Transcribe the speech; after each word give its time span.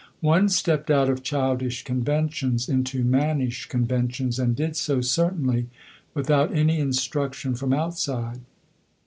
One 0.21 0.49
stepped 0.49 0.89
out 0.89 1.11
of 1.11 1.21
childish 1.21 1.83
conventions 1.83 2.67
into 2.67 3.03
mannish 3.03 3.67
conventions, 3.67 4.39
and 4.39 4.55
did 4.55 4.75
so, 4.75 4.99
certainly, 5.01 5.67
without 6.15 6.51
any 6.51 6.79
instruction 6.79 7.53
from 7.53 7.71
outside. 7.71 8.41